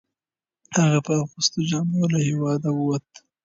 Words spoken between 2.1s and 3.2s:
له هیواده وووت.